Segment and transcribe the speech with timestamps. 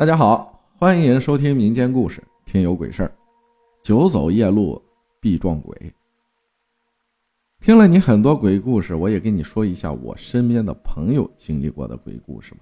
[0.00, 3.08] 大家好，欢迎收听民间故事《听有鬼事儿》，
[3.82, 4.82] 久走夜路
[5.20, 5.94] 必撞鬼。
[7.60, 12.60] 听了你很多鬼故事，我也跟你说一下我身边的朋友经历过的鬼故事吧。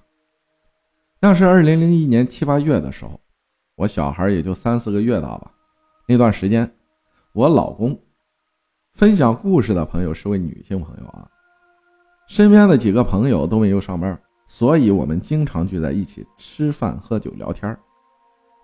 [1.21, 3.21] 那是二零零一年七八月的时候，
[3.77, 5.53] 我小孩也就三四个月大吧。
[6.09, 6.69] 那段时间，
[7.35, 7.97] 我老公
[8.95, 11.31] 分享故事的朋友是位女性朋友啊，
[12.27, 14.21] 身边的几个朋友都没有上班。
[14.49, 17.79] 所以，我们经常聚在一起吃饭、喝酒、聊天。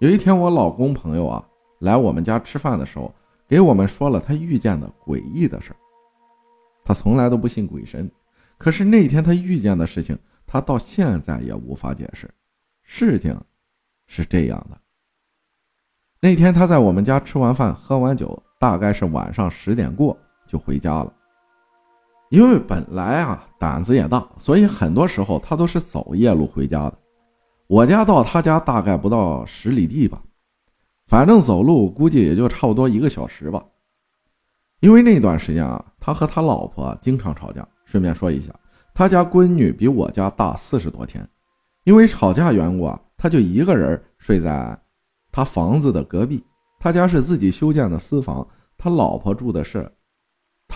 [0.01, 1.47] 有一天，我老公朋友啊
[1.81, 3.15] 来我们家吃饭的时候，
[3.47, 5.77] 给我们说了他遇见的诡异的事
[6.85, 8.11] 他从来都不信鬼神，
[8.59, 12.29] 可是那天他遇见的事情，他到现在也无法解释。
[12.83, 13.39] 事情
[14.07, 14.79] 是这样的：
[16.21, 20.17] 那天他在我们家吃完饭、喝完酒，大概是晚上十点过，
[20.47, 21.13] 就回家了。
[22.31, 26.99] 因为本来啊胆子也大，所以很多时候他都是走夜路回家的。
[27.67, 30.23] 我家到他家大概不到十里地吧，
[31.07, 33.63] 反正走路估计也就差不多一个小时吧。
[34.81, 37.67] 因为那段时间啊，他和他老婆经常吵架。
[37.85, 38.53] 顺便说一下，
[38.93, 41.27] 他家闺女比我家大四十多天。
[41.85, 44.77] 因为吵架缘故啊，他就一个人睡在
[45.31, 46.43] 他房子的隔壁。
[46.81, 49.91] 他家是自己修建的私房，他老婆住的是。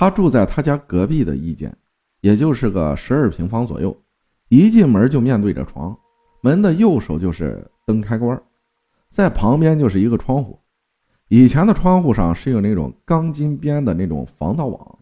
[0.00, 1.76] 他住在他家隔壁的一间，
[2.20, 4.00] 也就是个十二平方左右。
[4.48, 5.98] 一进门就面对着床，
[6.40, 8.40] 门的右手就是灯开关，
[9.10, 10.56] 在旁边就是一个窗户。
[11.26, 14.98] 以前的窗户上是有那种钢筋编的那种防盗网。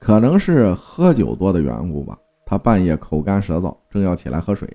[0.00, 4.74] 可能是喝酒多的缘故吧，他半夜口干舌燥，正要起来喝水，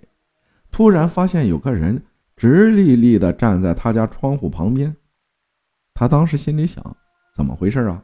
[0.69, 1.99] 突然发现有个人
[2.37, 4.95] 直立立的站在他家窗户旁边。
[5.95, 6.95] 他当时心里想：
[7.35, 8.03] 怎么回事啊？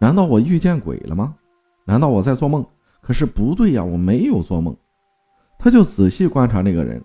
[0.00, 1.36] 难道我遇见鬼了吗？
[1.84, 2.66] 难道我在做梦？
[3.02, 4.74] 可是不对呀，我没有做梦。
[5.58, 7.02] 他就仔细观察那个人，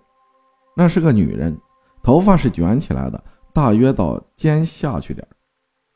[0.74, 1.56] 那是个女人，
[2.02, 3.22] 头发是卷起来的，
[3.52, 5.26] 大约到肩下去点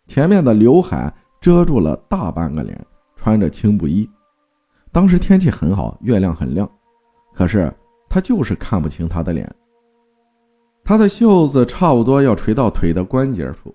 [0.06, 2.78] 前面的刘海遮住了大半个脸，
[3.16, 4.08] 穿着青布衣。
[4.92, 6.70] 当时天气很好，月亮很亮，
[7.32, 7.72] 可是
[8.10, 9.50] 他就是看不清她的脸。
[10.84, 13.74] 她的袖子差不多要垂到腿的关节处。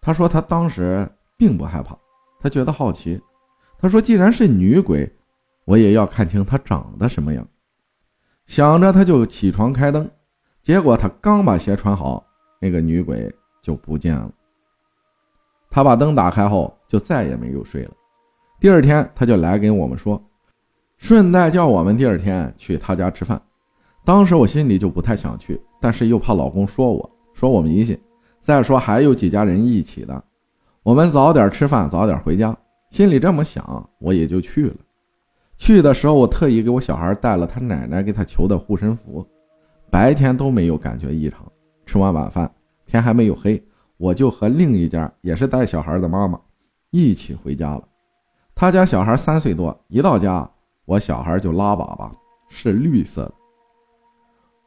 [0.00, 1.96] 他说他当时并不害怕。
[2.40, 3.20] 他觉得好奇，
[3.78, 5.08] 他说：“既然是女鬼，
[5.66, 7.46] 我也要看清她长得什么样。”
[8.46, 10.10] 想着，他就起床开灯。
[10.62, 12.26] 结果他刚把鞋穿好，
[12.60, 14.30] 那个女鬼就不见了。
[15.70, 17.92] 他把灯打开后，就再也没有睡了。
[18.58, 20.22] 第二天，他就来跟我们说，
[20.98, 23.40] 顺带叫我们第二天去他家吃饭。
[24.04, 27.98] 当时我心里就不太想去，但是又怕老公说我说我迷信，
[28.40, 30.24] 再说还有几家人一起的。
[30.90, 32.56] 我们早点吃饭，早点回家。
[32.88, 34.74] 心里这么想，我也就去了。
[35.56, 39.24] 去的时候，我特意给我小孩带了他奶奶给他求的护身符。
[39.88, 41.46] 白天都没有感觉异常。
[41.86, 42.52] 吃完晚饭，
[42.86, 43.62] 天还没有黑，
[43.98, 46.40] 我就和另一家也是带小孩的妈妈
[46.90, 47.84] 一起回家了。
[48.52, 50.50] 他家小孩三岁多，一到家，
[50.86, 52.10] 我小孩就拉粑粑，
[52.48, 53.34] 是绿色的。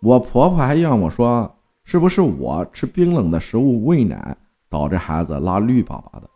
[0.01, 1.53] 我婆婆还让我说，
[1.83, 4.37] 是不是我吃冰冷的食物喂奶？
[4.73, 6.27] 导致孩子拉绿粑粑的，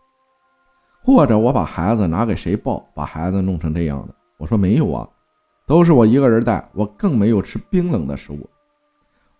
[1.02, 4.14] 或者我把孩子拿给谁抱，把孩子弄成这样的。
[4.38, 5.10] 我说没有啊，
[5.66, 8.48] 都是我一个人带，我更没有吃冰冷的食物。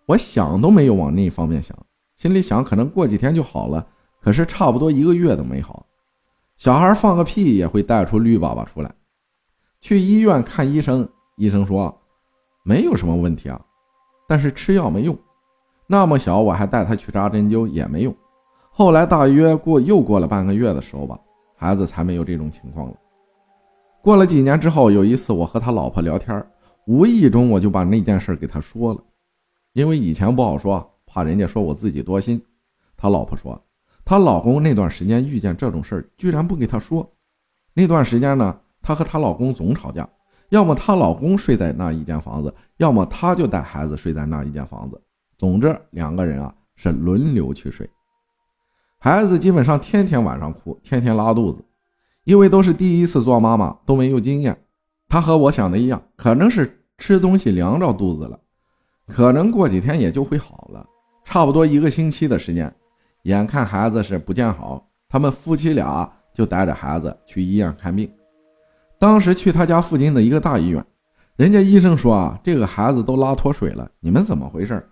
[0.04, 1.78] 我想都没有往那方面想，
[2.16, 3.86] 心里想可能过几天就好了，
[4.20, 5.86] 可是差不多一个月都没好。
[6.56, 8.92] 小孩放个屁也会带出绿粑粑出来。
[9.80, 11.96] 去医院看医生，医生说
[12.64, 13.60] 没有什么问题啊，
[14.26, 15.16] 但是吃药没用。
[15.86, 18.12] 那么小我还带他去扎针灸也没用。
[18.78, 21.18] 后来大约过又过了半个月的时候吧，
[21.56, 22.94] 孩子才没有这种情况了。
[24.00, 26.46] 过了几年之后，有一次我和他老婆聊天，
[26.86, 29.00] 无意中我就把那件事给他说了，
[29.72, 32.40] 因为以前不好说，怕人家说我自己多心。
[32.96, 33.60] 他老婆说，
[34.04, 37.04] 她老公那段时间遇见这种事儿，居然不给她说。
[37.74, 40.08] 那段时间呢，她和她老公总吵架，
[40.50, 45.02] 要么她老公睡在那一间房子，要么她就带孩子睡在那一间房子。
[45.36, 47.90] 总之，两个人啊是轮流去睡。
[49.00, 51.64] 孩子基本上天天晚上哭，天天拉肚子，
[52.24, 54.64] 因为都是第一次做妈妈，都没有经验。
[55.08, 58.40] 她和我想的一样，可能是吃东西凉着肚子了，
[59.06, 60.84] 可能过几天也就会好了。
[61.24, 62.74] 差不多一个星期的时间，
[63.22, 68.10] 眼看孩子是不见好，他们夫妻俩就带着孩子去医院看病。
[68.98, 70.84] 当时去他家附近的一个大医院，
[71.36, 74.84] 人家医生说啊，这个孩子都拉脱水了，你们怎么回事？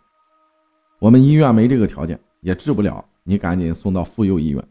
[1.01, 3.05] 我们医院没这个条件，也治不了。
[3.27, 4.65] 你赶紧送到妇幼医院，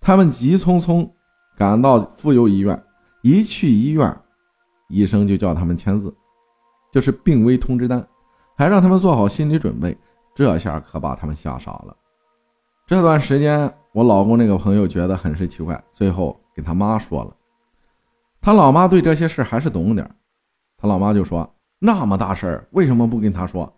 [0.00, 1.10] 他们急匆匆
[1.56, 2.80] 赶到妇幼医院，
[3.22, 4.16] 一去医院，
[4.88, 6.14] 医生就叫他们签字，
[6.92, 8.06] 就是病危通知单，
[8.56, 9.98] 还让他们做好心理准备，
[10.32, 11.96] 这下可把他们吓傻了。
[12.86, 17.34] 这段时间，我老公那个朋友觉得很是奇怪，最后跟他妈说了。
[18.40, 20.08] 他老妈对这些事还是懂点
[20.78, 23.70] 他老妈就说：“那么大事儿，为什么不跟他说？”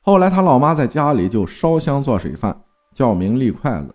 [0.00, 2.58] 后来他老妈在家里就烧香做水饭，
[2.98, 3.94] 叫名立筷子。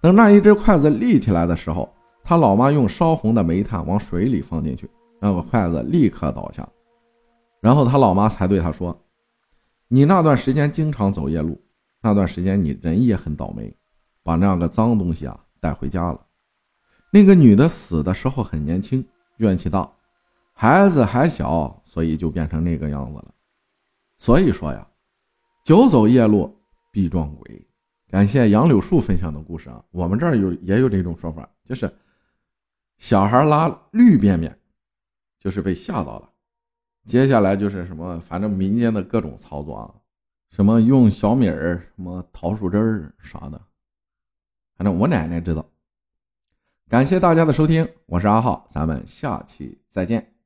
[0.00, 1.86] 等那一只筷子立起来的时候，
[2.24, 4.88] 他老妈用烧红的煤炭往水里放进去，
[5.20, 6.66] 那个筷子立刻倒下。
[7.60, 8.98] 然后他老妈才对他说
[9.88, 11.60] ：“你那段时间经常走夜路，
[12.00, 13.76] 那段时间你人也很倒霉，
[14.22, 16.18] 把那个脏东西啊带回家了。
[17.12, 19.06] 那个女的死的时候很年轻，
[19.36, 19.86] 怨气大，
[20.54, 23.26] 孩子还小，所以就变成那个样子了。
[24.16, 24.88] 所以说呀，
[25.62, 26.56] 久走夜路
[26.90, 27.62] 必撞鬼。”
[28.08, 31.92] 感谢杨柳树分享的故事啊，我们这儿有也有这种说法，就是
[32.96, 34.58] 小孩拉绿便便，
[35.38, 36.30] 就是被吓到了。
[37.04, 39.94] 接下来就是什么，反正民间的各种操作啊，
[40.50, 43.60] 什么用小米儿、什么桃树枝儿啥的，
[44.76, 45.64] 反正我奶奶知道。
[46.88, 50.37] 感谢大家的收听，我是阿浩，咱们下期再见。